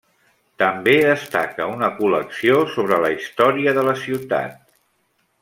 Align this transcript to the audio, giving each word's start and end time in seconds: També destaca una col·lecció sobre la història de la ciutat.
També 0.61 0.95
destaca 1.07 1.67
una 1.73 1.89
col·lecció 1.99 2.57
sobre 2.77 2.99
la 3.05 3.13
història 3.19 3.75
de 3.81 3.85
la 3.91 3.95
ciutat. 4.07 4.59